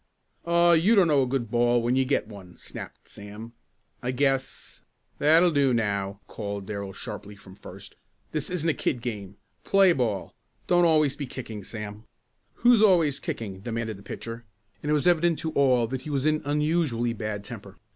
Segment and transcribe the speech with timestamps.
[0.47, 3.53] "Aw, you don't know a good ball when you get one," snapped Sam.
[4.01, 4.81] "I guess"
[5.19, 7.93] "That'll do now!" called Darrell sharply from first.
[8.31, 9.37] "This isn't a kid game.
[9.63, 10.33] Play ball.
[10.65, 12.05] Don't be always kicking, Sam."
[12.65, 14.43] "Who is always kicking?" demanded the pitcher,
[14.81, 17.75] and it was evident to all that he was in unusually bad temper.